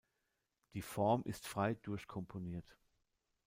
[0.73, 2.75] Die Form ist frei durchkomponiert.